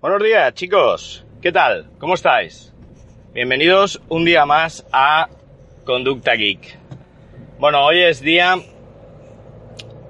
Buenos 0.00 0.22
días, 0.22 0.54
chicos. 0.54 1.24
¿Qué 1.40 1.52
tal? 1.52 1.90
¿Cómo 2.00 2.14
estáis? 2.14 2.72
Bienvenidos 3.32 4.02
un 4.08 4.24
día 4.24 4.44
más 4.46 4.84
a 4.90 5.28
Conducta 5.84 6.32
Geek. 6.32 6.76
Bueno, 7.60 7.84
hoy 7.84 8.02
es 8.02 8.20
día 8.20 8.56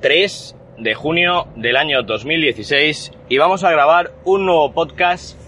3 0.01 0.57
de 0.79 0.95
junio 0.95 1.49
del 1.57 1.77
año 1.77 2.03
2016 2.03 3.13
y 3.29 3.37
vamos 3.37 3.65
a 3.65 3.71
grabar 3.71 4.15
un 4.25 4.47
nuevo 4.47 4.73
podcast 4.73 5.46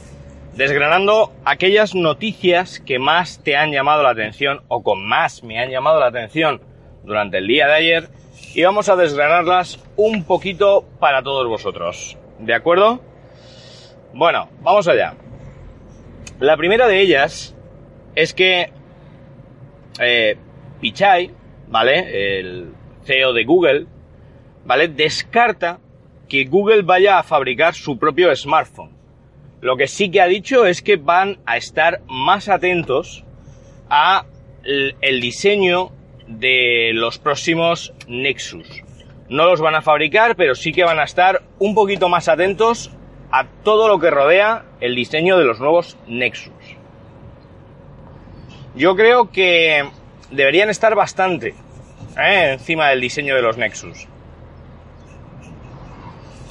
desgranando 0.58 1.32
aquellas 1.44 1.94
noticias 1.94 2.80
que 2.80 2.98
más 2.98 3.40
te 3.44 3.56
han 3.56 3.70
llamado 3.70 4.02
la 4.02 4.10
atención 4.10 4.62
o 4.66 4.82
con 4.82 5.06
más 5.06 5.44
me 5.44 5.60
han 5.60 5.70
llamado 5.70 6.00
la 6.00 6.08
atención 6.08 6.60
durante 7.04 7.38
el 7.38 7.46
día 7.46 7.68
de 7.68 7.74
ayer 7.74 8.08
y 8.56 8.64
vamos 8.64 8.88
a 8.88 8.96
desgranarlas 8.96 9.78
un 9.94 10.24
poquito 10.24 10.84
para 10.98 11.22
todos 11.22 11.46
vosotros. 11.46 12.18
¿De 12.40 12.54
acuerdo? 12.54 13.00
Bueno, 14.12 14.48
vamos 14.60 14.88
allá. 14.88 15.14
La 16.40 16.56
primera 16.56 16.88
de 16.88 17.02
ellas 17.02 17.56
es 18.16 18.34
que 18.34 18.72
eh, 20.00 20.36
Pichai, 20.80 21.30
¿vale? 21.68 22.40
El 22.40 22.72
CEO 23.04 23.32
de 23.32 23.44
Google, 23.44 23.86
¿vale? 24.64 24.88
Descarta 24.88 25.78
que 26.28 26.46
Google 26.46 26.82
vaya 26.82 27.20
a 27.20 27.22
fabricar 27.22 27.74
su 27.74 27.96
propio 27.96 28.34
smartphone. 28.34 28.97
Lo 29.60 29.76
que 29.76 29.88
sí 29.88 30.10
que 30.10 30.20
ha 30.20 30.26
dicho 30.26 30.66
es 30.66 30.82
que 30.82 30.96
van 30.96 31.38
a 31.46 31.56
estar 31.56 32.00
más 32.06 32.48
atentos 32.48 33.24
a 33.90 34.26
el 34.64 35.20
diseño 35.20 35.90
de 36.26 36.92
los 36.94 37.18
próximos 37.18 37.92
Nexus. 38.06 38.82
No 39.28 39.46
los 39.46 39.60
van 39.60 39.74
a 39.74 39.82
fabricar, 39.82 40.36
pero 40.36 40.54
sí 40.54 40.72
que 40.72 40.84
van 40.84 40.98
a 40.98 41.04
estar 41.04 41.42
un 41.58 41.74
poquito 41.74 42.08
más 42.08 42.28
atentos 42.28 42.90
a 43.30 43.46
todo 43.62 43.88
lo 43.88 43.98
que 43.98 44.10
rodea 44.10 44.64
el 44.80 44.94
diseño 44.94 45.36
de 45.38 45.44
los 45.44 45.60
nuevos 45.60 45.96
Nexus. 46.06 46.52
Yo 48.74 48.94
creo 48.94 49.30
que 49.30 49.88
deberían 50.30 50.70
estar 50.70 50.94
bastante 50.94 51.54
¿eh? 52.16 52.52
encima 52.52 52.88
del 52.90 53.00
diseño 53.00 53.34
de 53.34 53.42
los 53.42 53.56
Nexus. 53.58 54.06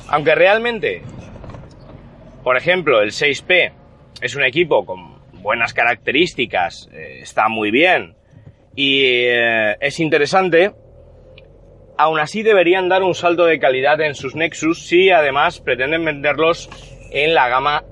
Aunque 0.10 0.36
realmente, 0.36 1.04
por 2.48 2.56
ejemplo, 2.56 3.02
el 3.02 3.09
6P 3.09 3.73
es 4.22 4.36
un 4.38 4.44
equipo 4.45 4.86
con 4.86 5.20
buenas 5.42 5.73
características, 5.73 6.89
eh, 6.94 7.20
está 7.22 7.49
muy 7.49 7.72
bien 7.72 8.16
y 8.73 9.02
eh, 9.04 9.76
es 9.82 9.99
interesante, 9.99 10.72
aún 11.98 12.22
así 12.22 12.44
deberían 12.44 12.88
dar 12.88 13.04
un 13.04 13.16
salto 13.16 13.44
de 13.44 13.60
calidad 13.60 13.99
en 13.99 14.16
sus 14.16 14.33
Nexus 14.33 14.88
si 14.88 15.10
además 15.10 15.60
pretenden 15.60 16.05
venderlos 16.05 16.70
en 17.11 17.33
la 17.33 17.49
gama 17.49 17.83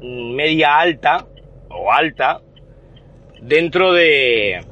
media 0.00 0.78
alta 0.78 1.26
o 1.68 1.92
alta 1.92 2.40
dentro 3.42 3.92
de, 3.92 4.64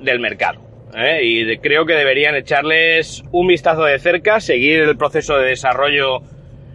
del 0.00 0.20
mercado. 0.20 0.60
¿eh? 0.94 1.20
Y 1.22 1.56
creo 1.60 1.86
que 1.86 1.94
deberían 1.94 2.34
echarles 2.34 3.24
un 3.32 3.46
vistazo 3.46 3.84
de 3.84 3.98
cerca, 3.98 4.38
seguir 4.38 4.80
el 4.82 4.98
proceso 4.98 5.38
de 5.38 5.48
desarrollo 5.48 6.20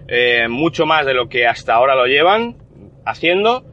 eh, 0.08 0.48
mucho 0.48 0.86
más 0.86 1.06
de 1.06 1.14
lo 1.14 1.28
que 1.30 1.46
hasta 1.46 1.74
ahora 1.74 1.96
lo 1.96 2.06
llevan 2.06 2.58
haciendo 3.06 3.64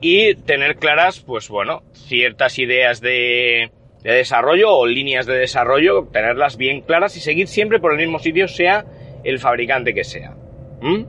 y 0.00 0.34
tener 0.34 0.76
claras, 0.76 1.20
pues 1.20 1.48
bueno, 1.48 1.82
ciertas 1.92 2.58
ideas 2.58 3.00
de, 3.00 3.70
de 4.02 4.12
desarrollo 4.12 4.74
o 4.74 4.86
líneas 4.86 5.26
de 5.26 5.34
desarrollo, 5.34 6.08
tenerlas 6.12 6.56
bien 6.56 6.82
claras 6.82 7.16
y 7.16 7.20
seguir 7.20 7.48
siempre 7.48 7.80
por 7.80 7.92
el 7.92 7.98
mismo 7.98 8.18
sitio, 8.18 8.48
sea 8.48 8.84
el 9.24 9.38
fabricante 9.38 9.94
que 9.94 10.04
sea. 10.04 10.36
¿Mm? 10.80 11.04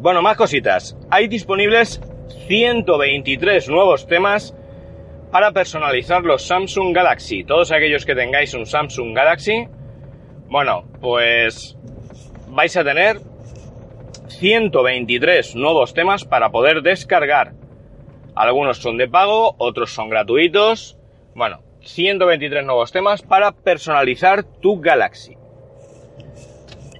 Bueno, 0.00 0.22
más 0.22 0.36
cositas. 0.36 0.96
Hay 1.10 1.28
disponibles 1.28 2.00
123 2.46 3.68
nuevos 3.68 4.06
temas 4.06 4.54
para 5.30 5.52
personalizar 5.52 6.22
los 6.22 6.46
Samsung 6.46 6.94
Galaxy. 6.94 7.44
Todos 7.44 7.70
aquellos 7.72 8.04
que 8.04 8.14
tengáis 8.14 8.54
un 8.54 8.66
Samsung 8.66 9.14
Galaxy, 9.14 9.66
bueno, 10.48 10.84
pues 11.00 11.76
vais 12.50 12.76
a 12.76 12.84
tener 12.84 13.20
123 14.28 15.54
nuevos 15.56 15.94
temas 15.94 16.24
para 16.24 16.50
poder 16.50 16.82
descargar. 16.82 17.52
Algunos 18.34 18.78
son 18.78 18.96
de 18.96 19.08
pago, 19.08 19.54
otros 19.58 19.92
son 19.92 20.08
gratuitos. 20.08 20.98
Bueno, 21.34 21.62
123 21.82 22.64
nuevos 22.64 22.92
temas 22.92 23.22
para 23.22 23.52
personalizar 23.52 24.44
tu 24.44 24.80
Galaxy. 24.80 25.36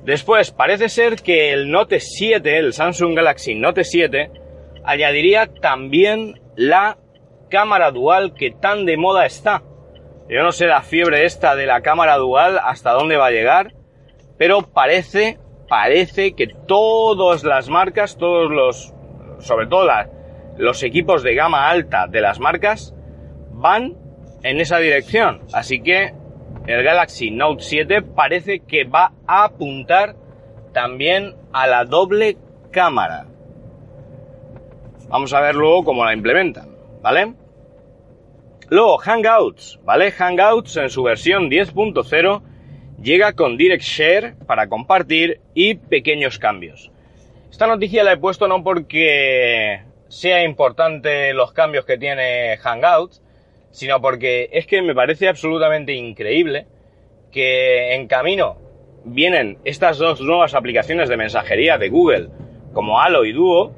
Después, 0.04 0.50
parece 0.50 0.88
ser 0.88 1.16
que 1.16 1.52
el 1.52 1.70
Note 1.70 2.00
7, 2.00 2.58
el 2.58 2.72
Samsung 2.72 3.14
Galaxy 3.14 3.54
Note 3.54 3.84
7, 3.84 4.30
añadiría 4.84 5.46
también 5.46 6.40
la 6.56 6.98
cámara 7.50 7.90
dual 7.90 8.34
que 8.34 8.50
tan 8.50 8.86
de 8.86 8.96
moda 8.96 9.26
está. 9.26 9.62
Yo 10.28 10.42
no 10.42 10.52
sé 10.52 10.66
la 10.66 10.82
fiebre 10.82 11.24
esta 11.24 11.54
de 11.56 11.66
la 11.66 11.82
cámara 11.82 12.16
dual 12.16 12.58
hasta 12.62 12.92
dónde 12.92 13.16
va 13.16 13.26
a 13.26 13.32
llegar, 13.32 13.74
pero 14.40 14.62
parece, 14.62 15.38
parece 15.68 16.32
que 16.32 16.46
todas 16.46 17.44
las 17.44 17.68
marcas, 17.68 18.16
todos 18.16 18.50
los, 18.50 18.94
sobre 19.40 19.66
todo 19.66 19.86
los 20.56 20.82
equipos 20.82 21.22
de 21.22 21.34
gama 21.34 21.68
alta 21.68 22.06
de 22.06 22.22
las 22.22 22.40
marcas, 22.40 22.94
van 23.50 23.98
en 24.42 24.58
esa 24.58 24.78
dirección. 24.78 25.42
Así 25.52 25.82
que 25.82 26.14
el 26.66 26.82
Galaxy 26.82 27.30
Note 27.30 27.62
7 27.62 28.00
parece 28.00 28.60
que 28.60 28.84
va 28.84 29.12
a 29.26 29.44
apuntar 29.44 30.16
también 30.72 31.34
a 31.52 31.66
la 31.66 31.84
doble 31.84 32.38
cámara. 32.70 33.26
Vamos 35.10 35.34
a 35.34 35.40
ver 35.42 35.54
luego 35.54 35.84
cómo 35.84 36.02
la 36.02 36.14
implementan, 36.14 36.78
¿vale? 37.02 37.34
Luego, 38.70 38.96
Hangouts, 38.96 39.80
¿vale? 39.84 40.10
Hangouts 40.12 40.78
en 40.78 40.88
su 40.88 41.02
versión 41.02 41.50
10.0 41.50 42.49
llega 43.02 43.32
con 43.32 43.56
Direct 43.56 43.82
Share 43.82 44.34
para 44.46 44.68
compartir 44.68 45.40
y 45.54 45.74
pequeños 45.74 46.38
cambios. 46.38 46.90
Esta 47.50 47.66
noticia 47.66 48.04
la 48.04 48.12
he 48.12 48.16
puesto 48.16 48.48
no 48.48 48.62
porque 48.62 49.82
sea 50.08 50.44
importante 50.44 51.32
los 51.34 51.52
cambios 51.52 51.84
que 51.84 51.98
tiene 51.98 52.56
Hangouts, 52.58 53.22
sino 53.70 54.00
porque 54.00 54.48
es 54.52 54.66
que 54.66 54.82
me 54.82 54.94
parece 54.94 55.28
absolutamente 55.28 55.92
increíble 55.94 56.66
que 57.30 57.94
en 57.94 58.08
camino 58.08 58.56
vienen 59.04 59.58
estas 59.64 59.98
dos 59.98 60.20
nuevas 60.20 60.54
aplicaciones 60.54 61.08
de 61.08 61.16
mensajería 61.16 61.78
de 61.78 61.88
Google, 61.88 62.28
como 62.72 63.00
Halo 63.00 63.24
y 63.24 63.32
Duo, 63.32 63.72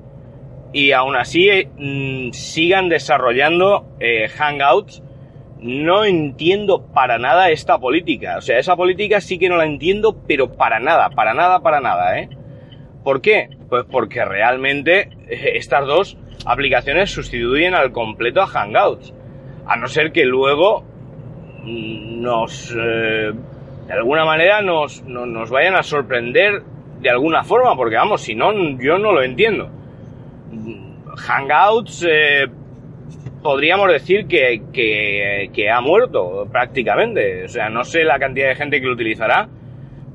y 0.72 0.92
aún 0.92 1.16
así 1.16 1.68
mm, 1.76 2.32
sigan 2.32 2.88
desarrollando 2.88 3.86
eh, 4.00 4.28
Hangouts. 4.28 5.02
No 5.62 6.04
entiendo 6.04 6.88
para 6.92 7.18
nada 7.18 7.50
esta 7.50 7.78
política. 7.78 8.36
O 8.38 8.40
sea, 8.40 8.58
esa 8.58 8.74
política 8.74 9.20
sí 9.20 9.38
que 9.38 9.48
no 9.48 9.56
la 9.56 9.64
entiendo, 9.64 10.20
pero 10.26 10.52
para 10.52 10.80
nada, 10.80 11.10
para 11.10 11.34
nada, 11.34 11.60
para 11.60 11.80
nada, 11.80 12.18
¿eh? 12.18 12.28
¿Por 13.04 13.20
qué? 13.20 13.48
Pues 13.68 13.84
porque 13.88 14.24
realmente 14.24 15.08
eh, 15.28 15.52
estas 15.54 15.86
dos 15.86 16.18
aplicaciones 16.44 17.12
sustituyen 17.12 17.74
al 17.74 17.92
completo 17.92 18.42
a 18.42 18.48
Hangouts. 18.48 19.14
A 19.64 19.76
no 19.76 19.86
ser 19.86 20.10
que 20.10 20.24
luego 20.24 20.84
nos, 21.64 22.74
eh, 22.76 23.32
de 23.86 23.92
alguna 23.92 24.24
manera, 24.24 24.62
nos, 24.62 25.04
nos 25.04 25.48
vayan 25.48 25.76
a 25.76 25.84
sorprender 25.84 26.62
de 27.00 27.10
alguna 27.10 27.44
forma, 27.44 27.76
porque 27.76 27.94
vamos, 27.94 28.22
si 28.22 28.34
no, 28.34 28.52
yo 28.80 28.98
no 28.98 29.12
lo 29.12 29.22
entiendo. 29.22 29.70
Hangouts, 31.16 32.04
eh, 32.08 32.48
podríamos 33.42 33.92
decir 33.92 34.26
que, 34.26 34.62
que, 34.72 35.70
ha 35.70 35.80
muerto 35.80 36.46
prácticamente. 36.50 37.44
O 37.44 37.48
sea, 37.48 37.68
no 37.68 37.84
sé 37.84 38.04
la 38.04 38.18
cantidad 38.18 38.48
de 38.48 38.54
gente 38.54 38.80
que 38.80 38.86
lo 38.86 38.94
utilizará, 38.94 39.48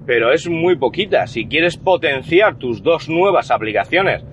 pero 0.06 0.32
es 0.32 0.48
muy 0.48 0.78
poquita. 0.78 1.28
Si 1.28 1.48
quieres 1.48 1.78
potenciar 1.78 2.58
tus 2.58 2.82
dos 2.82 3.10
nuevas 3.10 3.52
aplicaciones 3.52 4.24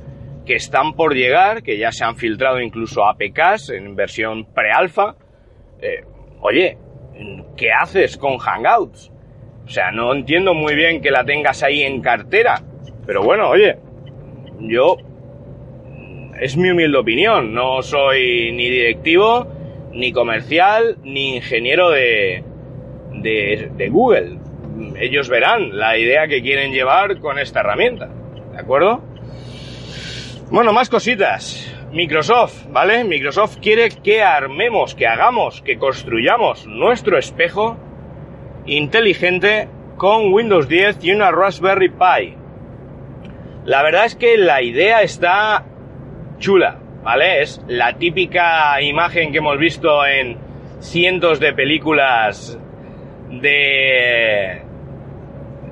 que 0.47 0.55
están 0.55 0.95
por 0.95 1.15
llegar, 1.15 1.63
que 1.63 1.79
ya 1.79 1.91
se 1.91 2.05
han 2.05 2.17
filtrado 2.17 2.61
incluso 2.61 3.05
APKs 3.05 3.71
en 3.71 3.97
versión 3.97 4.47
pre-alfa, 4.47 5.17
eh, 5.81 6.05
oye, 6.41 6.79
¿qué 7.57 7.73
haces 7.73 8.17
con 8.17 8.39
Hangouts? 8.39 9.11
O 9.65 9.69
sea, 9.69 9.91
no 9.91 10.15
entiendo 10.15 10.55
muy 10.55 10.75
bien 10.75 11.01
que 11.01 11.11
la 11.11 11.25
tengas 11.25 11.63
ahí 11.63 11.83
en 11.83 12.03
cartera, 12.03 12.61
pero 13.07 13.23
bueno, 13.23 13.49
oye, 13.49 13.79
yo 14.61 14.97
es 16.41 16.57
mi 16.57 16.71
humilde 16.71 16.99
opinión, 16.99 17.55
no 17.55 17.83
soy 17.83 18.53
ni 18.53 18.69
directivo, 18.69 19.47
ni 19.93 20.13
comercial, 20.13 20.99
ni 21.03 21.37
ingeniero 21.37 21.91
de, 21.91 22.43
de, 23.13 23.89
Google. 23.89 24.39
Ellos 24.99 25.29
verán 25.29 25.77
la 25.79 25.97
idea 25.97 26.27
que 26.27 26.43
quieren 26.43 26.73
llevar 26.73 27.21
con 27.21 27.39
esta 27.39 27.61
herramienta, 27.61 28.11
¿de 28.53 28.59
acuerdo? 28.59 29.03
Bueno, 30.51 30.73
más 30.73 30.89
cositas. 30.89 31.71
Microsoft, 31.93 32.67
¿vale? 32.71 33.05
Microsoft 33.05 33.59
quiere 33.63 33.89
que 33.89 34.21
armemos, 34.21 34.97
que 34.97 35.07
hagamos, 35.07 35.63
que 35.63 35.79
construyamos 35.79 36.67
nuestro 36.67 37.17
espejo 37.17 37.77
inteligente 38.67 39.69
con 39.97 40.33
Windows 40.33 40.69
10 40.69 41.05
y 41.05 41.13
una 41.13 41.31
Raspberry 41.31 41.91
Pi. 41.91 42.35
La 43.65 43.83
verdad 43.85 44.07
es 44.07 44.17
que 44.17 44.37
la 44.37 44.61
idea 44.61 45.03
está 45.03 45.65
chula, 46.39 46.79
¿vale? 47.03 47.43
Es 47.43 47.61
la 47.69 47.95
típica 47.95 48.81
imagen 48.83 49.33
que 49.33 49.39
hemos 49.39 49.59
visto 49.59 50.07
en 50.07 50.37
cientos 50.81 51.41
de 51.41 51.53
películas 51.53 52.59
de 53.31 54.63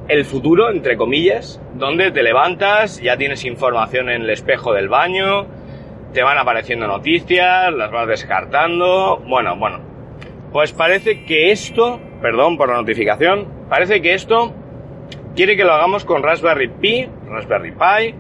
el 0.09 0.25
futuro, 0.25 0.71
entre 0.71 0.97
comillas, 0.97 1.61
donde 1.75 2.11
te 2.11 2.23
levantas, 2.23 3.01
ya 3.01 3.17
tienes 3.17 3.45
información 3.45 4.11
en 4.11 4.23
el 4.23 4.31
espejo 4.31 4.73
del 4.73 4.89
baño, 4.89 5.47
te 6.13 6.23
van 6.23 6.39
apareciendo 6.39 6.87
noticias, 6.87 7.73
las 7.73 7.91
vas 7.91 8.07
descartando, 8.07 9.23
bueno, 9.27 9.57
bueno. 9.57 9.81
Pues 10.53 10.73
parece 10.73 11.25
que 11.25 11.51
esto, 11.51 12.01
perdón 12.21 12.57
por 12.57 12.69
la 12.69 12.77
notificación, 12.77 13.49
parece 13.71 14.03
que 14.03 14.15
esto 14.15 14.53
quiere 15.35 15.57
que 15.57 15.65
lo 15.65 15.73
hagamos 15.73 16.05
con 16.05 16.23
Raspberry 16.23 16.69
Pi, 16.69 17.09
Raspberry 17.27 17.73
Pi 17.73 18.15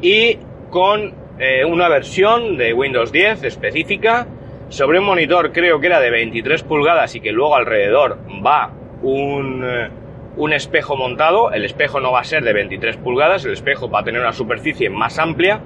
y 0.00 0.38
con 0.70 1.21
eh, 1.38 1.64
una 1.64 1.88
versión 1.88 2.58
de 2.58 2.74
Windows 2.74 3.10
10 3.10 3.44
específica 3.44 4.26
sobre 4.68 4.98
un 4.98 5.06
monitor 5.06 5.50
creo 5.52 5.80
que 5.80 5.86
era 5.86 5.98
de 5.98 6.10
23 6.10 6.62
pulgadas 6.62 7.14
y 7.14 7.20
que 7.20 7.32
luego 7.32 7.56
alrededor 7.56 8.18
va 8.44 8.70
un, 9.02 9.64
eh, 9.64 9.88
un 10.36 10.52
espejo 10.52 10.96
montado. 10.96 11.50
El 11.50 11.64
espejo 11.64 12.00
no 12.00 12.12
va 12.12 12.20
a 12.20 12.24
ser 12.24 12.44
de 12.44 12.52
23 12.52 12.98
pulgadas, 12.98 13.44
el 13.46 13.52
espejo 13.52 13.88
va 13.88 14.00
a 14.00 14.04
tener 14.04 14.20
una 14.20 14.32
superficie 14.32 14.90
más 14.90 15.18
amplia, 15.18 15.60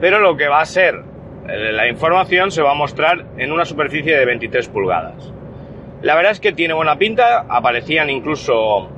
pero 0.00 0.20
lo 0.20 0.36
que 0.36 0.46
va 0.46 0.60
a 0.60 0.64
ser 0.64 1.02
eh, 1.48 1.72
la 1.72 1.88
información 1.88 2.52
se 2.52 2.62
va 2.62 2.70
a 2.70 2.74
mostrar 2.74 3.26
en 3.38 3.50
una 3.50 3.64
superficie 3.64 4.16
de 4.16 4.24
23 4.24 4.68
pulgadas. 4.68 5.32
La 6.02 6.14
verdad 6.14 6.32
es 6.32 6.40
que 6.40 6.52
tiene 6.52 6.74
buena 6.74 6.96
pinta, 6.96 7.44
aparecían 7.48 8.08
incluso 8.10 8.88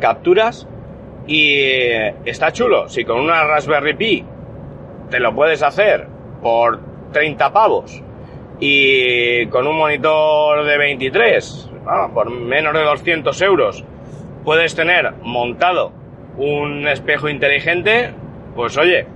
capturas 0.00 0.66
y 1.26 1.60
está 2.24 2.52
chulo. 2.52 2.88
Si 2.88 3.04
con 3.04 3.20
una 3.20 3.44
Raspberry 3.44 3.94
Pi 3.94 4.24
te 5.10 5.20
lo 5.20 5.34
puedes 5.34 5.62
hacer 5.62 6.06
por 6.42 6.80
30 7.12 7.52
pavos 7.52 8.02
y 8.60 9.46
con 9.46 9.66
un 9.66 9.76
monitor 9.76 10.64
de 10.64 10.78
23, 10.78 11.70
bueno, 11.84 12.12
por 12.12 12.30
menos 12.30 12.74
de 12.74 12.82
200 12.82 13.42
euros, 13.42 13.84
puedes 14.44 14.74
tener 14.74 15.12
montado 15.22 15.92
un 16.36 16.86
espejo 16.88 17.28
inteligente, 17.28 18.12
pues 18.54 18.76
oye, 18.78 19.06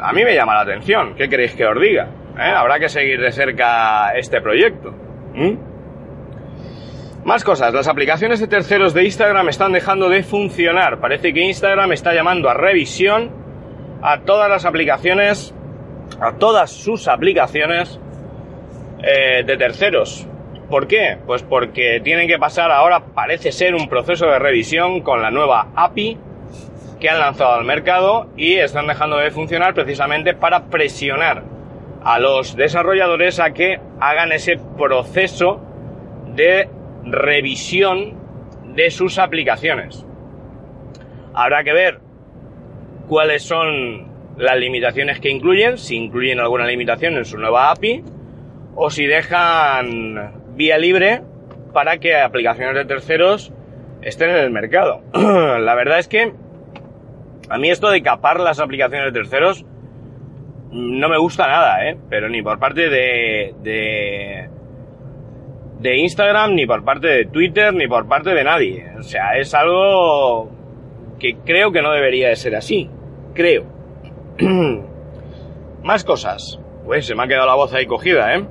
a 0.00 0.12
mí 0.12 0.24
me 0.24 0.34
llama 0.34 0.54
la 0.54 0.60
atención. 0.60 1.14
¿Qué 1.14 1.28
queréis 1.28 1.54
que 1.54 1.66
os 1.66 1.80
diga? 1.80 2.08
¿Eh? 2.38 2.42
Habrá 2.42 2.78
que 2.78 2.88
seguir 2.88 3.20
de 3.20 3.32
cerca 3.32 4.12
este 4.14 4.40
proyecto. 4.40 4.92
¿Mm? 5.34 5.74
Más 7.24 7.42
cosas, 7.42 7.72
las 7.72 7.88
aplicaciones 7.88 8.38
de 8.40 8.48
terceros 8.48 8.92
de 8.92 9.04
Instagram 9.04 9.48
están 9.48 9.72
dejando 9.72 10.10
de 10.10 10.22
funcionar. 10.22 11.00
Parece 11.00 11.32
que 11.32 11.40
Instagram 11.40 11.92
está 11.92 12.12
llamando 12.12 12.50
a 12.50 12.54
revisión 12.54 13.43
a 14.04 14.20
todas 14.20 14.50
las 14.50 14.66
aplicaciones, 14.66 15.54
a 16.20 16.32
todas 16.32 16.70
sus 16.70 17.08
aplicaciones 17.08 17.98
eh, 19.02 19.42
de 19.44 19.56
terceros. 19.56 20.26
¿Por 20.68 20.86
qué? 20.86 21.16
Pues 21.26 21.42
porque 21.42 22.00
tienen 22.04 22.28
que 22.28 22.38
pasar 22.38 22.70
ahora, 22.70 23.00
parece 23.14 23.50
ser, 23.50 23.74
un 23.74 23.88
proceso 23.88 24.26
de 24.26 24.38
revisión 24.38 25.00
con 25.00 25.22
la 25.22 25.30
nueva 25.30 25.68
API 25.74 26.18
que 27.00 27.08
han 27.08 27.18
lanzado 27.18 27.54
al 27.54 27.64
mercado 27.64 28.28
y 28.36 28.56
están 28.56 28.86
dejando 28.86 29.16
de 29.16 29.30
funcionar 29.30 29.72
precisamente 29.72 30.34
para 30.34 30.66
presionar 30.66 31.42
a 32.04 32.18
los 32.18 32.56
desarrolladores 32.56 33.40
a 33.40 33.52
que 33.52 33.80
hagan 34.00 34.32
ese 34.32 34.58
proceso 34.76 35.62
de 36.34 36.68
revisión 37.04 38.18
de 38.74 38.90
sus 38.90 39.18
aplicaciones. 39.18 40.04
Habrá 41.32 41.64
que 41.64 41.72
ver 41.72 42.03
cuáles 43.08 43.42
son 43.42 44.08
las 44.36 44.56
limitaciones 44.56 45.20
que 45.20 45.30
incluyen, 45.30 45.78
si 45.78 45.96
incluyen 45.96 46.40
alguna 46.40 46.66
limitación 46.66 47.16
en 47.16 47.24
su 47.24 47.38
nueva 47.38 47.70
API 47.70 48.02
o 48.74 48.90
si 48.90 49.06
dejan 49.06 50.32
vía 50.56 50.78
libre 50.78 51.22
para 51.72 51.98
que 51.98 52.16
aplicaciones 52.16 52.74
de 52.74 52.84
terceros 52.84 53.52
estén 54.02 54.30
en 54.30 54.36
el 54.36 54.50
mercado. 54.50 55.02
La 55.14 55.74
verdad 55.74 55.98
es 55.98 56.08
que 56.08 56.32
a 57.48 57.58
mí 57.58 57.70
esto 57.70 57.90
de 57.90 58.02
capar 58.02 58.40
las 58.40 58.60
aplicaciones 58.60 59.12
de 59.12 59.20
terceros 59.20 59.64
no 60.70 61.08
me 61.08 61.18
gusta 61.18 61.46
nada, 61.46 61.88
¿eh? 61.88 61.96
Pero 62.10 62.28
ni 62.28 62.42
por 62.42 62.58
parte 62.58 62.88
de, 62.88 63.54
de, 63.62 64.48
de 65.78 65.96
Instagram, 65.98 66.54
ni 66.54 66.66
por 66.66 66.84
parte 66.84 67.06
de 67.06 67.26
Twitter, 67.26 67.72
ni 67.72 67.86
por 67.86 68.08
parte 68.08 68.30
de 68.30 68.42
nadie. 68.42 68.86
O 68.98 69.02
sea, 69.02 69.36
es 69.36 69.54
algo 69.54 70.50
que 71.20 71.36
creo 71.44 71.70
que 71.70 71.80
no 71.80 71.92
debería 71.92 72.28
de 72.28 72.36
ser 72.36 72.56
así. 72.56 72.90
Creo. 73.34 73.64
Más 75.82 76.04
cosas. 76.04 76.58
Pues 76.84 77.06
se 77.06 77.14
me 77.14 77.24
ha 77.24 77.26
quedado 77.26 77.46
la 77.46 77.54
voz 77.54 77.72
ahí 77.74 77.86
cogida, 77.86 78.34
¿eh? 78.34 78.44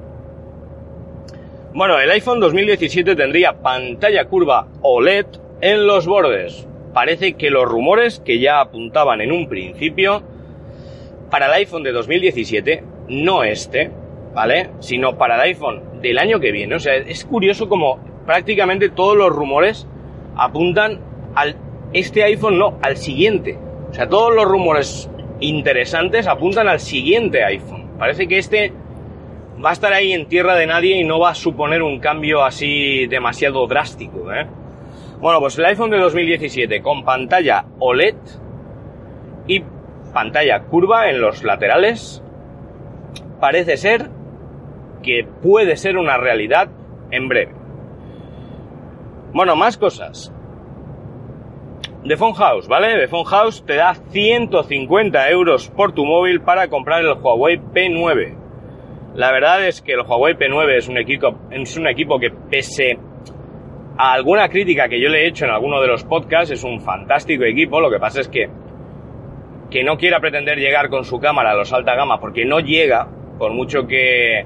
Bueno, 1.73 1.99
el 1.99 2.11
iPhone 2.11 2.39
2017 2.39 3.15
tendría 3.15 3.53
pantalla 3.53 4.25
curva 4.25 4.67
OLED 4.81 5.25
en 5.61 5.87
los 5.87 6.05
bordes. 6.05 6.67
Parece 6.93 7.33
que 7.33 7.49
los 7.49 7.65
rumores 7.65 8.19
que 8.19 8.39
ya 8.39 8.59
apuntaban 8.59 9.21
en 9.21 9.31
un 9.31 9.49
principio 9.49 10.21
para 11.31 11.47
el 11.47 11.53
iPhone 11.53 11.81
de 11.81 11.91
2017, 11.91 12.83
no 13.07 13.43
este, 13.43 13.89
¿vale? 14.35 14.69
Sino 14.79 15.17
para 15.17 15.35
el 15.35 15.41
iPhone 15.41 16.01
del 16.01 16.19
año 16.19 16.39
que 16.39 16.51
viene. 16.51 16.75
O 16.75 16.79
sea, 16.79 16.95
es 16.95 17.25
curioso 17.25 17.67
como 17.67 17.97
prácticamente 18.25 18.89
todos 18.89 19.17
los 19.17 19.29
rumores 19.29 19.87
apuntan 20.35 20.99
al 21.33 21.55
este 21.93 22.23
iPhone, 22.23 22.59
no, 22.59 22.77
al 22.81 22.97
siguiente. 22.97 23.57
O 23.93 23.95
sea, 23.95 24.09
todos 24.09 24.33
los 24.33 24.45
rumores 24.45 25.07
interesantes 25.39 26.25
apuntan 26.25 26.67
al 26.67 26.79
siguiente 26.79 27.43
iPhone. 27.43 27.91
Parece 27.99 28.27
que 28.27 28.39
este 28.39 28.73
va 29.63 29.69
a 29.69 29.73
estar 29.73 29.93
ahí 29.93 30.13
en 30.13 30.25
tierra 30.27 30.55
de 30.55 30.65
nadie 30.65 30.99
y 30.99 31.03
no 31.03 31.19
va 31.19 31.29
a 31.29 31.35
suponer 31.35 31.83
un 31.83 31.99
cambio 31.99 32.43
así 32.43 33.05
demasiado 33.05 33.67
drástico, 33.67 34.33
¿eh? 34.33 34.47
Bueno, 35.21 35.39
pues 35.39 35.59
el 35.59 35.65
iPhone 35.65 35.91
de 35.91 35.99
2017 35.99 36.81
con 36.81 37.05
pantalla 37.05 37.65
OLED 37.77 38.15
y 39.45 39.63
pantalla 40.11 40.63
curva 40.63 41.11
en 41.11 41.21
los 41.21 41.43
laterales, 41.43 42.23
parece 43.39 43.77
ser 43.77 44.09
que 45.03 45.23
puede 45.23 45.77
ser 45.77 45.99
una 45.99 46.17
realidad 46.17 46.67
en 47.11 47.27
breve. 47.27 47.53
Bueno, 49.33 49.55
más 49.55 49.77
cosas. 49.77 50.32
The 52.05 52.17
Phone 52.17 52.33
House, 52.33 52.67
¿vale? 52.67 52.99
The 52.99 53.07
Phone 53.07 53.25
House 53.25 53.63
te 53.65 53.75
da 53.75 53.93
150 53.93 55.29
euros 55.29 55.69
por 55.69 55.93
tu 55.93 56.03
móvil 56.05 56.41
para 56.41 56.67
comprar 56.67 57.01
el 57.01 57.13
Huawei 57.13 57.57
P9. 57.57 58.35
La 59.15 59.31
verdad 59.31 59.65
es 59.65 59.81
que 59.81 59.93
el 59.93 60.01
Huawei 60.01 60.33
P9 60.35 60.77
es 60.77 60.89
un 60.89 60.97
equipo, 60.97 61.39
es 61.49 61.77
un 61.77 61.87
equipo 61.87 62.19
que 62.19 62.29
pese 62.29 62.97
a 63.97 64.11
alguna 64.11 64.49
crítica 64.49 64.89
que 64.89 64.99
yo 64.99 65.07
le 65.07 65.23
he 65.23 65.27
hecho 65.27 65.45
en 65.45 65.51
alguno 65.51 65.79
de 65.79 65.87
los 65.87 66.03
podcasts, 66.03 66.51
es 66.51 66.65
un 66.65 66.81
fantástico 66.81 67.45
equipo. 67.45 67.79
Lo 67.79 67.89
que 67.89 67.99
pasa 67.99 68.19
es 68.19 68.27
que 68.27 68.49
que 69.69 69.83
no 69.83 69.97
quiera 69.97 70.19
pretender 70.19 70.59
llegar 70.59 70.89
con 70.89 71.05
su 71.05 71.19
cámara 71.19 71.51
a 71.51 71.55
los 71.55 71.71
alta 71.73 71.95
gama 71.95 72.19
porque 72.19 72.45
no 72.45 72.59
llega, 72.59 73.07
por 73.39 73.53
mucho 73.53 73.87
que 73.87 74.45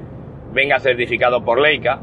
venga 0.54 0.80
certificado 0.80 1.44
por 1.44 1.60
Leica. 1.60 2.02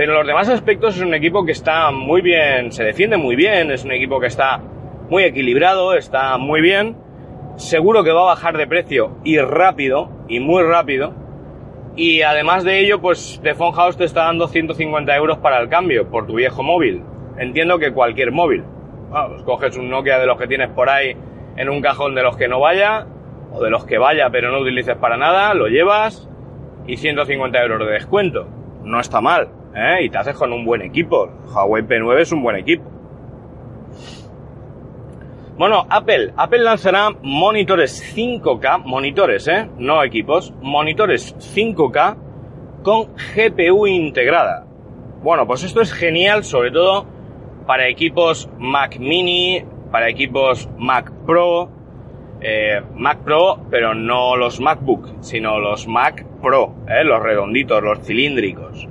Pero 0.00 0.14
los 0.14 0.26
demás 0.26 0.48
aspectos 0.48 0.96
es 0.96 1.02
un 1.02 1.12
equipo 1.12 1.44
que 1.44 1.52
está 1.52 1.90
muy 1.90 2.22
bien, 2.22 2.72
se 2.72 2.82
defiende 2.82 3.18
muy 3.18 3.36
bien, 3.36 3.70
es 3.70 3.84
un 3.84 3.92
equipo 3.92 4.18
que 4.18 4.28
está 4.28 4.58
muy 5.10 5.24
equilibrado, 5.24 5.92
está 5.92 6.38
muy 6.38 6.62
bien. 6.62 6.96
Seguro 7.56 8.02
que 8.02 8.10
va 8.10 8.22
a 8.22 8.34
bajar 8.34 8.56
de 8.56 8.66
precio 8.66 9.18
y 9.24 9.36
rápido, 9.40 10.08
y 10.26 10.40
muy 10.40 10.62
rápido. 10.62 11.12
Y 11.96 12.22
además 12.22 12.64
de 12.64 12.80
ello, 12.80 13.02
pues 13.02 13.42
Phone 13.58 13.74
House 13.74 13.98
te 13.98 14.04
está 14.04 14.24
dando 14.24 14.48
150 14.48 15.14
euros 15.14 15.36
para 15.36 15.60
el 15.60 15.68
cambio 15.68 16.08
por 16.08 16.26
tu 16.26 16.36
viejo 16.36 16.62
móvil. 16.62 17.04
Entiendo 17.36 17.78
que 17.78 17.92
cualquier 17.92 18.32
móvil. 18.32 18.64
Vamos, 19.10 19.42
coges 19.42 19.76
un 19.76 19.90
Nokia 19.90 20.18
de 20.18 20.24
los 20.24 20.38
que 20.38 20.46
tienes 20.46 20.70
por 20.70 20.88
ahí 20.88 21.14
en 21.58 21.68
un 21.68 21.82
cajón 21.82 22.14
de 22.14 22.22
los 22.22 22.38
que 22.38 22.48
no 22.48 22.58
vaya, 22.58 23.06
o 23.52 23.62
de 23.62 23.68
los 23.68 23.84
que 23.84 23.98
vaya 23.98 24.30
pero 24.30 24.50
no 24.50 24.60
utilices 24.60 24.96
para 24.96 25.18
nada, 25.18 25.52
lo 25.52 25.66
llevas 25.66 26.26
y 26.86 26.96
150 26.96 27.62
euros 27.62 27.86
de 27.86 27.92
descuento. 27.92 28.48
No 28.82 28.98
está 28.98 29.20
mal, 29.20 29.59
¿eh? 29.74 30.04
Y 30.04 30.10
te 30.10 30.18
haces 30.18 30.36
con 30.36 30.52
un 30.52 30.64
buen 30.64 30.82
equipo. 30.82 31.28
Huawei 31.52 31.82
P9 31.82 32.20
es 32.20 32.32
un 32.32 32.42
buen 32.42 32.56
equipo. 32.56 32.84
Bueno, 35.56 35.86
Apple. 35.90 36.32
Apple 36.36 36.60
lanzará 36.60 37.10
monitores 37.22 38.02
5K, 38.16 38.82
monitores, 38.84 39.46
¿eh? 39.48 39.68
No 39.78 40.02
equipos, 40.02 40.54
monitores 40.62 41.36
5K 41.54 42.16
con 42.82 43.08
GPU 43.14 43.86
integrada. 43.86 44.64
Bueno, 45.22 45.46
pues 45.46 45.64
esto 45.64 45.82
es 45.82 45.92
genial, 45.92 46.44
sobre 46.44 46.70
todo 46.70 47.04
para 47.66 47.88
equipos 47.88 48.48
Mac 48.58 48.98
Mini, 48.98 49.62
para 49.92 50.08
equipos 50.08 50.68
Mac 50.78 51.12
Pro, 51.26 51.70
eh, 52.40 52.80
Mac 52.94 53.18
Pro, 53.18 53.60
pero 53.70 53.94
no 53.94 54.36
los 54.36 54.60
MacBook, 54.60 55.08
sino 55.20 55.58
los 55.58 55.86
Mac 55.86 56.24
Pro, 56.40 56.74
los 57.04 57.22
redonditos, 57.22 57.82
los 57.82 58.00
cilíndricos. 58.00 58.88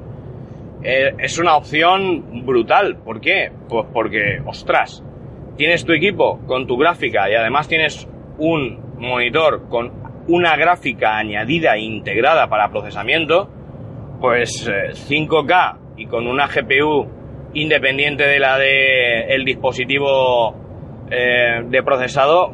Eh, 0.83 1.13
es 1.19 1.37
una 1.37 1.55
opción 1.55 2.45
brutal. 2.45 2.97
¿Por 2.97 3.19
qué? 3.19 3.51
Pues 3.67 3.85
porque, 3.93 4.39
ostras, 4.45 5.03
tienes 5.57 5.83
tu 5.85 5.93
equipo 5.93 6.39
con 6.47 6.67
tu 6.67 6.77
gráfica 6.77 7.29
y 7.29 7.35
además 7.35 7.67
tienes 7.67 8.07
un 8.37 8.79
monitor 8.97 9.67
con 9.67 9.91
una 10.27 10.55
gráfica 10.55 11.17
añadida 11.17 11.75
e 11.75 11.81
integrada 11.81 12.47
para 12.47 12.69
procesamiento, 12.69 13.49
pues 14.21 14.69
5K 14.69 15.77
y 15.97 16.05
con 16.05 16.27
una 16.27 16.47
GPU 16.47 17.07
independiente 17.53 18.23
de 18.23 18.39
la 18.39 18.57
de 18.57 19.41
dispositivo 19.43 20.55
eh, 21.09 21.63
de 21.65 21.83
procesado 21.83 22.53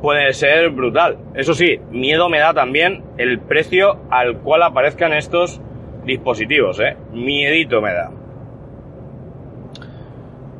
puede 0.00 0.32
ser 0.32 0.70
brutal. 0.70 1.18
Eso 1.34 1.54
sí, 1.54 1.78
miedo 1.90 2.28
me 2.28 2.38
da 2.38 2.54
también 2.54 3.02
el 3.18 3.40
precio 3.40 4.00
al 4.10 4.38
cual 4.38 4.62
aparezcan 4.62 5.12
estos 5.12 5.60
dispositivos, 6.04 6.80
¿eh? 6.80 6.96
Miedito 7.12 7.80
me 7.80 7.92
da. 7.92 8.10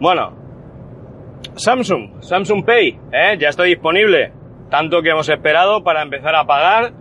Bueno, 0.00 0.32
Samsung, 1.54 2.22
Samsung 2.22 2.64
Pay, 2.64 2.98
¿eh? 3.12 3.36
Ya 3.38 3.48
está 3.48 3.64
disponible. 3.64 4.32
Tanto 4.70 5.02
que 5.02 5.10
hemos 5.10 5.28
esperado 5.28 5.82
para 5.82 6.02
empezar 6.02 6.34
a 6.34 6.44
pagar. 6.44 6.92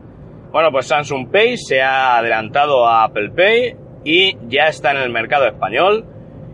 Bueno, 0.52 0.72
pues 0.72 0.88
Samsung 0.88 1.30
Pay 1.30 1.58
se 1.58 1.82
ha 1.82 2.18
adelantado 2.18 2.88
a 2.88 3.04
Apple 3.04 3.32
Pay 3.32 3.76
y 4.04 4.38
ya 4.48 4.68
está 4.68 4.92
en 4.92 4.98
el 4.98 5.12
mercado 5.12 5.46
español 5.46 6.06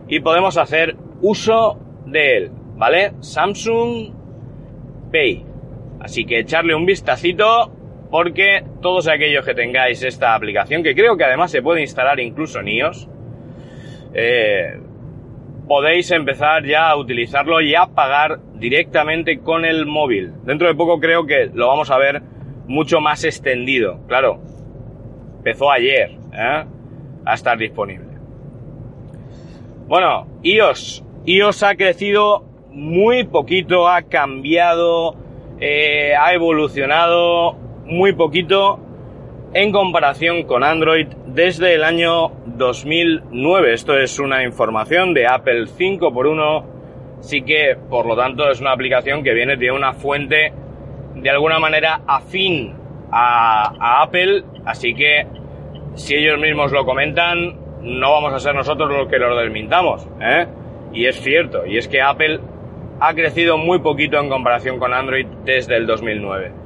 y 0.07 0.19
podemos 0.19 0.57
hacer 0.57 0.95
uso 1.21 1.79
de 2.05 2.37
él, 2.37 2.51
¿vale? 2.75 3.13
Samsung 3.19 4.11
Pay. 5.11 5.45
Así 6.01 6.25
que 6.25 6.39
echarle 6.39 6.75
un 6.75 6.85
vistacito 6.85 7.71
porque 8.13 8.63
todos 8.79 9.07
aquellos 9.07 9.43
que 9.43 9.55
tengáis 9.55 10.03
esta 10.03 10.35
aplicación, 10.35 10.83
que 10.83 10.93
creo 10.93 11.17
que 11.17 11.23
además 11.23 11.49
se 11.49 11.63
puede 11.63 11.81
instalar 11.81 12.19
incluso 12.19 12.59
en 12.59 12.67
iOS, 12.67 13.09
eh, 14.13 14.77
podéis 15.67 16.11
empezar 16.11 16.63
ya 16.63 16.91
a 16.91 16.95
utilizarlo 16.95 17.59
y 17.59 17.73
a 17.73 17.87
pagar 17.87 18.37
directamente 18.53 19.39
con 19.39 19.65
el 19.65 19.87
móvil. 19.87 20.31
Dentro 20.43 20.67
de 20.67 20.75
poco 20.75 20.99
creo 20.99 21.25
que 21.25 21.49
lo 21.55 21.67
vamos 21.67 21.89
a 21.89 21.97
ver 21.97 22.21
mucho 22.67 22.99
más 22.99 23.23
extendido. 23.23 24.05
Claro, 24.07 24.39
empezó 25.37 25.71
ayer 25.71 26.11
¿eh? 26.33 26.65
a 27.25 27.33
estar 27.33 27.57
disponible. 27.57 28.09
Bueno, 29.87 30.27
iOS. 30.43 31.03
iOS 31.25 31.63
ha 31.63 31.73
crecido 31.73 32.45
muy 32.69 33.23
poquito, 33.23 33.87
ha 33.87 34.03
cambiado, 34.03 35.15
eh, 35.59 36.13
ha 36.15 36.31
evolucionado 36.35 37.62
muy 37.85 38.13
poquito 38.13 38.79
en 39.53 39.71
comparación 39.71 40.43
con 40.43 40.63
Android 40.63 41.07
desde 41.27 41.75
el 41.75 41.83
año 41.83 42.31
2009. 42.45 43.73
Esto 43.73 43.97
es 43.97 44.19
una 44.19 44.43
información 44.43 45.13
de 45.13 45.27
Apple 45.27 45.67
5 45.67 46.13
por 46.13 46.27
1. 46.27 46.65
Sí 47.21 47.43
que, 47.43 47.77
por 47.89 48.05
lo 48.05 48.15
tanto, 48.15 48.49
es 48.49 48.59
una 48.59 48.71
aplicación 48.71 49.23
que 49.23 49.33
viene 49.33 49.55
de 49.55 49.71
una 49.71 49.93
fuente 49.93 50.53
de 51.15 51.29
alguna 51.29 51.59
manera 51.59 52.01
afín 52.07 52.73
a, 53.11 53.73
a 53.79 54.03
Apple. 54.03 54.43
Así 54.65 54.93
que, 54.93 55.27
si 55.95 56.15
ellos 56.15 56.39
mismos 56.39 56.71
lo 56.71 56.85
comentan, 56.85 57.55
no 57.81 58.11
vamos 58.13 58.33
a 58.33 58.39
ser 58.39 58.55
nosotros 58.55 58.89
los 58.89 59.07
que 59.07 59.19
lo 59.19 59.35
desmintamos. 59.37 60.07
¿eh? 60.19 60.47
Y 60.93 61.05
es 61.05 61.21
cierto, 61.21 61.65
y 61.65 61.77
es 61.77 61.87
que 61.87 62.01
Apple 62.01 62.39
ha 62.99 63.13
crecido 63.13 63.57
muy 63.57 63.79
poquito 63.79 64.19
en 64.19 64.29
comparación 64.29 64.79
con 64.79 64.93
Android 64.93 65.27
desde 65.43 65.75
el 65.75 65.85
2009. 65.85 66.62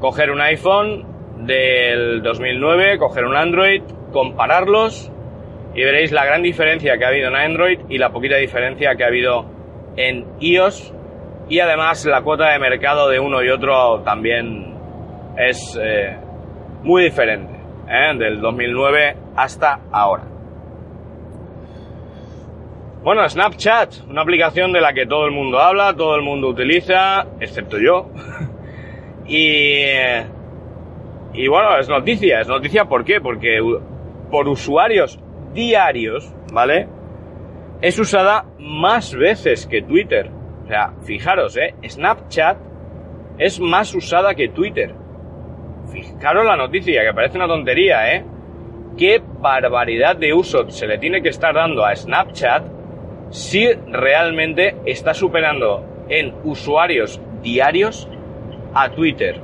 Coger 0.00 0.30
un 0.30 0.40
iPhone 0.40 1.04
del 1.46 2.22
2009, 2.22 2.98
coger 2.98 3.24
un 3.24 3.36
Android, 3.36 3.82
compararlos 4.12 5.12
y 5.74 5.82
veréis 5.82 6.10
la 6.10 6.24
gran 6.24 6.42
diferencia 6.42 6.98
que 6.98 7.04
ha 7.04 7.08
habido 7.08 7.28
en 7.28 7.36
Android 7.36 7.80
y 7.88 7.98
la 7.98 8.10
poquita 8.10 8.36
diferencia 8.36 8.96
que 8.96 9.04
ha 9.04 9.08
habido 9.08 9.44
en 9.96 10.26
iOS 10.40 10.92
y 11.48 11.60
además 11.60 12.04
la 12.06 12.22
cuota 12.22 12.50
de 12.50 12.58
mercado 12.58 13.08
de 13.08 13.20
uno 13.20 13.42
y 13.42 13.50
otro 13.50 14.00
también 14.00 14.74
es 15.36 15.78
eh, 15.80 16.16
muy 16.82 17.04
diferente 17.04 17.52
¿eh? 17.88 18.16
del 18.16 18.40
2009 18.40 19.16
hasta 19.36 19.80
ahora. 19.92 20.24
Bueno, 23.02 23.26
Snapchat, 23.26 24.08
una 24.08 24.22
aplicación 24.22 24.72
de 24.72 24.80
la 24.80 24.92
que 24.92 25.06
todo 25.06 25.24
el 25.24 25.32
mundo 25.32 25.58
habla, 25.58 25.94
todo 25.94 26.16
el 26.16 26.22
mundo 26.22 26.48
utiliza, 26.48 27.26
excepto 27.40 27.78
yo. 27.78 28.10
y, 29.30 29.84
y 31.34 31.46
bueno, 31.46 31.78
es 31.78 31.88
noticia, 31.88 32.40
es 32.40 32.48
noticia 32.48 32.86
¿por 32.86 33.04
qué? 33.04 33.20
Porque 33.20 33.60
por 34.28 34.48
usuarios 34.48 35.20
diarios, 35.54 36.34
¿vale? 36.52 36.88
Es 37.80 37.96
usada 38.00 38.46
más 38.58 39.14
veces 39.14 39.68
que 39.68 39.82
Twitter. 39.82 40.30
O 40.64 40.66
sea, 40.66 40.94
fijaros, 41.04 41.56
¿eh? 41.56 41.74
Snapchat 41.88 42.58
es 43.38 43.60
más 43.60 43.94
usada 43.94 44.34
que 44.34 44.48
Twitter. 44.48 44.94
Fijaros 45.92 46.44
la 46.44 46.56
noticia, 46.56 47.02
que 47.04 47.14
parece 47.14 47.36
una 47.36 47.46
tontería, 47.46 48.12
¿eh? 48.12 48.24
Qué 48.98 49.22
barbaridad 49.40 50.16
de 50.16 50.34
uso 50.34 50.68
se 50.70 50.88
le 50.88 50.98
tiene 50.98 51.22
que 51.22 51.28
estar 51.28 51.54
dando 51.54 51.84
a 51.84 51.94
Snapchat 51.94 52.64
si 53.30 53.72
realmente 53.72 54.74
está 54.84 55.14
superando 55.14 56.04
en 56.08 56.34
usuarios 56.42 57.20
diarios 57.42 58.08
a 58.74 58.90
Twitter. 58.90 59.40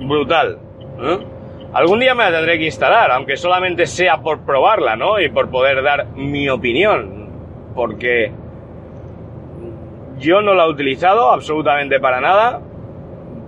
Brutal. 0.00 0.58
¿eh? 1.00 1.18
Algún 1.72 2.00
día 2.00 2.14
me 2.14 2.24
la 2.24 2.32
tendré 2.32 2.58
que 2.58 2.64
instalar, 2.64 3.10
aunque 3.10 3.36
solamente 3.36 3.86
sea 3.86 4.18
por 4.18 4.44
probarla, 4.44 4.96
¿no? 4.96 5.20
Y 5.20 5.28
por 5.28 5.50
poder 5.50 5.82
dar 5.82 6.06
mi 6.14 6.48
opinión. 6.48 7.28
Porque 7.74 8.32
yo 10.18 10.40
no 10.40 10.54
la 10.54 10.64
he 10.64 10.70
utilizado 10.70 11.30
absolutamente 11.30 12.00
para 12.00 12.20
nada, 12.20 12.60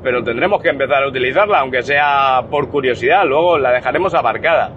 pero 0.02 0.22
tendremos 0.22 0.62
que 0.62 0.68
empezar 0.68 1.02
a 1.02 1.08
utilizarla, 1.08 1.60
aunque 1.60 1.82
sea 1.82 2.44
por 2.50 2.68
curiosidad. 2.68 3.24
Luego 3.24 3.58
la 3.58 3.72
dejaremos 3.72 4.14
aparcada. 4.14 4.70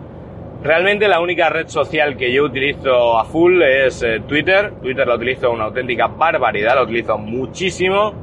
Realmente 0.64 1.10
la 1.10 1.20
única 1.20 1.50
red 1.50 1.68
social 1.68 2.16
que 2.16 2.32
yo 2.32 2.46
utilizo 2.46 3.20
a 3.20 3.26
full 3.26 3.62
es 3.62 4.02
eh, 4.04 4.22
Twitter. 4.26 4.72
Twitter 4.82 5.06
la 5.06 5.16
utilizo 5.16 5.52
una 5.52 5.66
auténtica 5.66 6.08
barbaridad, 6.08 6.76
la 6.76 6.84
utilizo 6.84 7.18
muchísimo. 7.18 8.14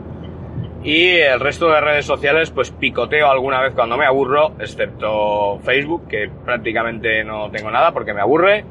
Y 0.83 1.19
el 1.19 1.41
resto 1.41 1.69
de 1.69 1.81
redes 1.81 2.07
sociales 2.07 2.51
pues 2.51 2.71
picoteo 2.71 3.31
alguna 3.31 3.61
vez 3.61 3.75
cuando 3.75 3.99
me 3.99 4.07
aburro, 4.07 4.53
excepto 4.59 5.59
Facebook, 5.63 6.09
que 6.09 6.31
prácticamente 6.45 7.23
no 7.23 7.51
tengo 7.51 7.71
nada 7.71 7.93
porque 7.93 8.15
me 8.15 8.23
aburre. 8.23 8.65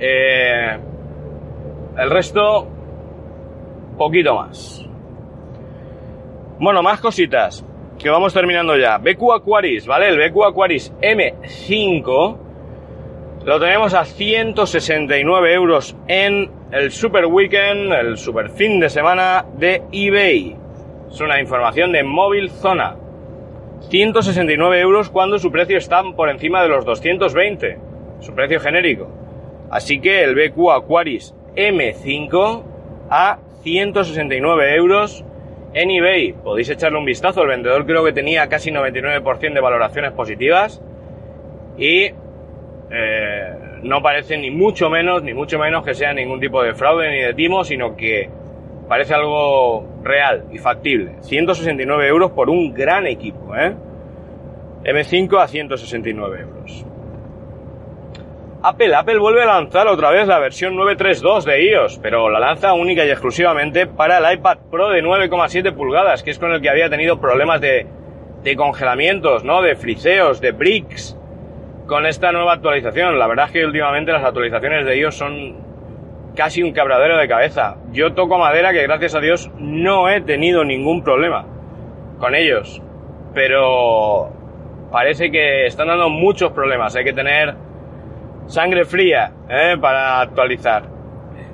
Eh, 0.00 0.78
el 1.98 2.10
resto, 2.10 2.66
poquito 3.96 4.34
más. 4.34 4.84
Bueno, 6.58 6.82
más 6.82 7.00
cositas, 7.00 7.64
que 7.98 8.10
vamos 8.10 8.34
terminando 8.34 8.76
ya. 8.76 8.98
BQ 8.98 9.32
Aquaris, 9.34 9.86
¿vale? 9.86 10.08
El 10.08 10.18
BQ 10.18 10.44
Aquaris 10.44 10.92
M5 11.00 12.38
lo 13.44 13.60
tenemos 13.60 13.94
a 13.94 14.04
169 14.04 15.52
euros 15.52 15.96
en 16.08 16.50
el 16.72 16.90
Super 16.90 17.26
Weekend, 17.26 17.92
el 17.92 18.16
Super 18.16 18.50
Fin 18.50 18.80
de 18.80 18.88
Semana 18.88 19.44
de 19.56 19.82
eBay. 19.92 20.63
Es 21.14 21.20
una 21.20 21.40
información 21.40 21.92
de 21.92 22.02
Móvil 22.02 22.50
Zona. 22.50 22.96
169 23.88 24.80
euros 24.80 25.10
cuando 25.10 25.38
su 25.38 25.52
precio 25.52 25.78
está 25.78 26.02
por 26.02 26.28
encima 26.28 26.60
de 26.60 26.68
los 26.68 26.84
220, 26.84 27.78
su 28.18 28.34
precio 28.34 28.58
genérico. 28.58 29.08
Así 29.70 30.00
que 30.00 30.24
el 30.24 30.34
BQ 30.34 30.72
Aquaris 30.72 31.32
M5 31.54 32.62
a 33.10 33.38
169 33.62 34.74
euros 34.74 35.24
en 35.72 35.92
eBay. 35.92 36.32
Podéis 36.32 36.70
echarle 36.70 36.98
un 36.98 37.04
vistazo, 37.04 37.42
el 37.42 37.48
vendedor 37.48 37.86
creo 37.86 38.04
que 38.04 38.12
tenía 38.12 38.48
casi 38.48 38.72
99% 38.72 39.54
de 39.54 39.60
valoraciones 39.60 40.10
positivas 40.10 40.82
y 41.78 42.10
eh, 42.90 43.54
no 43.84 44.02
parece 44.02 44.36
ni 44.36 44.50
mucho 44.50 44.90
menos, 44.90 45.22
ni 45.22 45.32
mucho 45.32 45.60
menos 45.60 45.84
que 45.84 45.94
sea 45.94 46.12
ningún 46.12 46.40
tipo 46.40 46.60
de 46.60 46.74
fraude 46.74 47.08
ni 47.12 47.20
de 47.20 47.34
timo, 47.34 47.62
sino 47.62 47.94
que 47.94 48.30
parece 48.88 49.14
algo 49.14 49.86
real 50.02 50.44
y 50.52 50.58
factible. 50.58 51.16
169 51.20 52.08
euros 52.08 52.32
por 52.32 52.50
un 52.50 52.72
gran 52.72 53.06
equipo, 53.06 53.54
¿eh? 53.56 53.74
M5 54.84 55.40
a 55.40 55.48
169 55.48 56.40
euros. 56.40 56.86
Apple, 58.62 58.94
Apple 58.94 59.18
vuelve 59.18 59.42
a 59.42 59.46
lanzar 59.46 59.86
otra 59.88 60.10
vez 60.10 60.26
la 60.26 60.38
versión 60.38 60.74
932 60.74 61.44
de 61.44 61.64
iOS, 61.64 61.98
pero 62.02 62.30
la 62.30 62.38
lanza 62.38 62.72
única 62.72 63.04
y 63.04 63.10
exclusivamente 63.10 63.86
para 63.86 64.18
el 64.18 64.38
iPad 64.38 64.58
Pro 64.70 64.88
de 64.88 65.02
9,7 65.02 65.74
pulgadas, 65.74 66.22
que 66.22 66.30
es 66.30 66.38
con 66.38 66.50
el 66.50 66.62
que 66.62 66.70
había 66.70 66.88
tenido 66.88 67.20
problemas 67.20 67.60
de, 67.60 67.86
de 68.42 68.56
congelamientos, 68.56 69.44
¿no? 69.44 69.60
De 69.60 69.76
friseos, 69.76 70.40
de 70.40 70.52
bricks, 70.52 71.14
con 71.86 72.06
esta 72.06 72.32
nueva 72.32 72.54
actualización. 72.54 73.18
La 73.18 73.26
verdad 73.26 73.46
es 73.46 73.52
que 73.52 73.66
últimamente 73.66 74.12
las 74.12 74.24
actualizaciones 74.24 74.86
de 74.86 74.96
iOS 74.96 75.14
son 75.14 75.63
casi 76.34 76.62
un 76.62 76.72
cabradero 76.72 77.16
de 77.16 77.28
cabeza. 77.28 77.76
Yo 77.92 78.12
toco 78.14 78.38
madera 78.38 78.72
que 78.72 78.82
gracias 78.82 79.14
a 79.14 79.20
Dios 79.20 79.50
no 79.58 80.08
he 80.08 80.20
tenido 80.20 80.64
ningún 80.64 81.02
problema 81.02 81.46
con 82.18 82.34
ellos, 82.34 82.82
pero 83.34 84.30
parece 84.90 85.30
que 85.30 85.66
están 85.66 85.88
dando 85.88 86.08
muchos 86.08 86.52
problemas. 86.52 86.94
Hay 86.96 87.04
que 87.04 87.12
tener 87.12 87.54
sangre 88.46 88.84
fría 88.84 89.32
¿eh? 89.48 89.76
para 89.80 90.20
actualizar. 90.20 90.84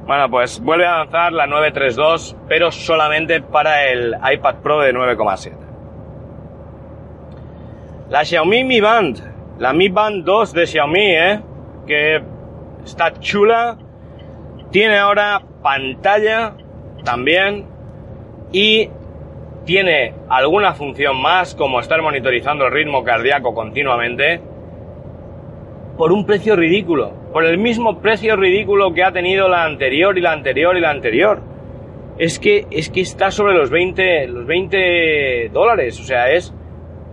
Bueno, 0.07 0.29
pues 0.31 0.61
vuelve 0.61 0.87
a 0.87 0.99
lanzar 0.99 1.33
la 1.33 1.47
932, 1.47 2.37
pero 2.49 2.73
solamente 2.73 3.41
para 3.43 3.87
el 3.87 4.17
iPad 4.33 4.57
Pro 4.57 4.81
de 4.81 4.93
9,7. 4.93 5.53
La 8.09 8.25
Xiaomi 8.25 8.65
Mi 8.65 8.81
Band, 8.81 9.59
la 9.59 9.73
Mi 9.73 9.89
Band 9.89 10.25
2 10.25 10.53
de 10.53 10.67
Xiaomi, 10.67 11.15
¿eh? 11.15 11.41
que 11.87 12.21
está 12.85 13.13
chula, 13.21 13.79
tiene 14.71 14.99
ahora 14.99 15.43
pantalla 15.63 16.55
también 17.05 17.67
y 18.53 18.89
tiene 19.65 20.15
alguna 20.29 20.75
función 20.75 21.21
más 21.21 21.55
como 21.55 21.81
estar 21.81 22.01
monitorizando 22.03 22.67
el 22.67 22.73
ritmo 22.73 23.05
cardíaco 23.05 23.55
continuamente 23.55 24.41
por 25.97 26.13
un 26.13 26.25
precio 26.25 26.57
ridículo, 26.57 27.13
por 27.33 27.45
el 27.45 27.59
mismo 27.59 28.01
precio 28.01 28.35
ridículo 28.37 28.95
que 28.95 29.05
ha 29.05 29.13
tenido 29.13 29.49
la 29.49 29.65
anterior 29.65 30.17
y 30.17 30.23
la 30.23 30.33
anterior 30.33 30.77
y 30.77 30.81
la 30.81 30.91
anterior. 30.91 31.43
Es 32.17 32.39
que, 32.39 32.67
es 32.71 32.91
que 32.91 33.01
está 33.01 33.31
sobre 33.31 33.55
los 33.55 33.71
20, 33.71 34.29
los 34.29 34.47
20 34.47 35.51
dólares, 35.53 35.99
o 36.01 36.05
sea, 36.05 36.31
es, 36.31 36.55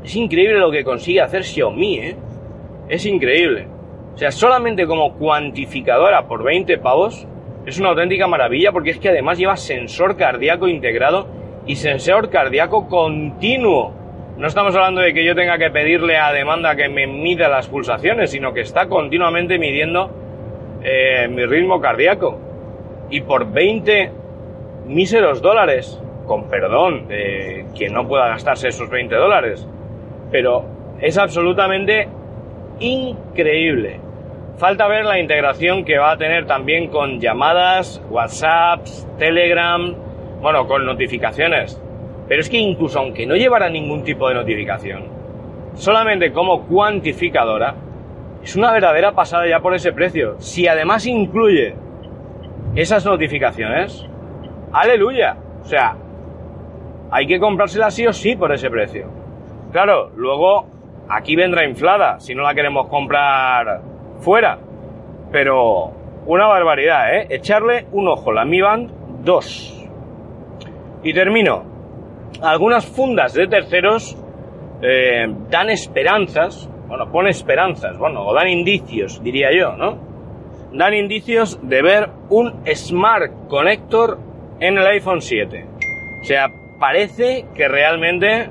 es 0.03 0.15
increíble 0.15 0.59
lo 0.59 0.71
que 0.71 0.83
consigue 0.83 1.21
hacer 1.21 1.43
Xiaomi, 1.43 1.99
¿eh? 1.99 2.15
Es 2.89 3.05
increíble. 3.05 3.67
O 4.13 4.17
sea, 4.17 4.31
solamente 4.31 4.85
como 4.85 5.13
cuantificadora 5.15 6.27
por 6.27 6.43
20 6.43 6.77
pavos 6.77 7.27
es 7.67 7.77
una 7.81 7.89
auténtica 7.89 8.27
maravilla 8.27 8.71
porque 8.71 8.91
es 8.91 8.97
que 8.97 9.09
además 9.09 9.37
lleva 9.37 9.57
sensor 9.57 10.15
cardíaco 10.15 10.69
integrado 10.69 11.27
y 11.65 11.75
sensor 11.75 12.29
cardíaco 12.29 12.87
continuo. 12.87 13.93
No 14.37 14.47
estamos 14.47 14.73
hablando 14.73 15.01
de 15.01 15.13
que 15.13 15.25
yo 15.25 15.35
tenga 15.35 15.57
que 15.57 15.69
pedirle 15.69 16.17
a 16.17 16.31
demanda 16.31 16.77
que 16.77 16.87
me 16.87 17.07
mida 17.07 17.49
las 17.49 17.67
pulsaciones, 17.67 18.31
sino 18.31 18.53
que 18.53 18.61
está 18.61 18.87
continuamente 18.87 19.59
midiendo 19.59 20.09
eh, 20.81 21.27
mi 21.27 21.45
ritmo 21.45 21.81
cardíaco. 21.81 22.39
Y 23.09 23.19
por 23.19 23.51
20 23.51 24.11
míseros 24.85 25.41
dólares, 25.41 26.01
con 26.25 26.47
perdón 26.47 27.07
quien 27.75 27.91
no 27.91 28.07
pueda 28.07 28.29
gastarse 28.29 28.69
esos 28.69 28.89
20 28.89 29.13
dólares, 29.13 29.67
pero 30.31 30.63
es 31.01 31.17
absolutamente 31.17 32.07
increíble. 32.79 34.06
Falta 34.57 34.87
ver 34.87 35.05
la 35.05 35.19
integración 35.19 35.85
que 35.85 35.99
va 35.99 36.13
a 36.13 36.17
tener 36.17 36.47
también 36.47 36.87
con 36.87 37.19
llamadas, 37.19 38.01
WhatsApp, 38.09 38.87
Telegram, 39.19 39.93
bueno, 40.41 40.67
con 40.67 40.83
notificaciones. 40.83 41.79
Pero 42.27 42.41
es 42.41 42.49
que 42.49 42.57
incluso 42.57 42.97
aunque 42.97 43.27
no 43.27 43.35
llevara 43.35 43.69
ningún 43.69 44.03
tipo 44.03 44.27
de 44.27 44.33
notificación, 44.33 45.03
solamente 45.75 46.31
como 46.31 46.65
cuantificadora, 46.65 47.75
es 48.41 48.55
una 48.55 48.71
verdadera 48.71 49.11
pasada 49.11 49.47
ya 49.47 49.59
por 49.59 49.75
ese 49.75 49.93
precio. 49.93 50.37
Si 50.39 50.67
además 50.67 51.05
incluye 51.05 51.75
esas 52.73 53.05
notificaciones, 53.05 54.07
aleluya. 54.73 55.37
O 55.61 55.65
sea, 55.65 55.95
hay 57.11 57.27
que 57.27 57.39
comprársela 57.39 57.91
sí 57.91 58.07
o 58.07 58.11
sí 58.13 58.35
por 58.35 58.51
ese 58.51 58.71
precio. 58.71 59.07
Claro, 59.71 60.09
luego 60.15 60.65
aquí 61.09 61.35
vendrá 61.35 61.63
inflada 61.63 62.19
si 62.19 62.33
no 62.33 62.41
la 62.41 62.55
queremos 62.55 62.87
comprar 62.87 63.96
fuera. 64.27 64.59
Pero 65.31 65.93
una 66.25 66.47
barbaridad, 66.47 67.15
¿eh? 67.15 67.27
Echarle 67.29 67.85
un 67.93 68.09
ojo, 68.09 68.33
la 68.33 68.43
Mi 68.43 68.59
Band 68.59 69.23
2. 69.23 69.89
Y 71.03 71.13
termino 71.13 71.63
algunas 72.41 72.85
fundas 72.85 73.33
de 73.33 73.47
terceros 73.47 74.17
eh, 74.81 75.27
dan 75.49 75.69
esperanzas, 75.69 76.69
bueno, 76.89 77.09
pone 77.09 77.29
esperanzas, 77.29 77.97
bueno, 77.97 78.25
o 78.25 78.33
dan 78.33 78.49
indicios, 78.49 79.23
diría 79.23 79.47
yo, 79.57 79.77
¿no? 79.77 79.97
Dan 80.73 80.93
indicios 80.93 81.57
de 81.61 81.81
ver 81.81 82.09
un 82.29 82.63
Smart 82.75 83.47
Connector 83.47 84.19
en 84.59 84.77
el 84.77 84.85
iPhone 84.87 85.21
7. 85.21 85.65
O 86.21 86.25
sea, 86.25 86.47
parece 86.77 87.45
que 87.55 87.69
realmente 87.69 88.49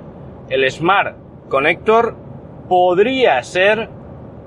el 0.49 0.71
Smart 0.71 1.17
Connector 1.51 2.17
podría 2.67 3.43
ser 3.43 3.91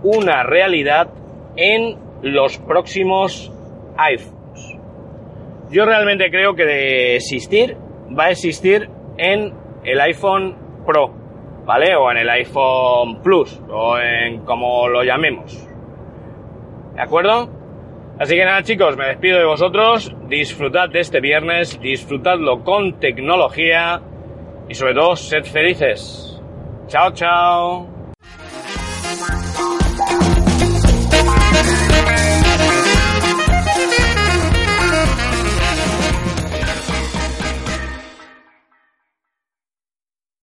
una 0.04 0.44
realidad 0.44 1.10
en 1.60 1.98
los 2.22 2.58
próximos 2.60 3.52
iPhones. 3.98 4.78
Yo 5.69 5.86
realmente 5.86 6.32
creo 6.32 6.56
que 6.56 6.65
de 6.65 7.15
existir, 7.17 7.76
va 8.17 8.26
a 8.26 8.32
existir 8.32 8.89
en 9.17 9.54
el 9.84 10.02
iPhone 10.02 10.56
Pro, 10.86 11.13
¿vale? 11.65 11.95
O 11.95 12.10
en 12.10 12.17
el 12.17 12.30
iPhone 12.30 13.22
Plus, 13.22 13.62
o 13.69 13.98
en 14.00 14.45
como 14.45 14.88
lo 14.88 15.04
llamemos. 15.04 15.67
¿De 16.95 17.02
acuerdo? 17.02 17.50
Así 18.19 18.36
que 18.36 18.45
nada 18.45 18.63
chicos, 18.63 18.98
me 18.98 19.08
despido 19.08 19.38
de 19.38 19.45
vosotros, 19.45 20.13
disfrutad 20.28 20.89
de 20.89 21.02
este 21.02 21.19
viernes, 21.19 21.80
disfrutadlo 21.80 22.63
con 22.63 23.00
tecnología 23.00 24.02
y 24.67 24.74
sobre 24.74 24.93
todo 24.93 25.15
sed 25.15 25.43
felices. 25.43 26.41
Chao, 26.88 27.12
chao. 27.12 27.98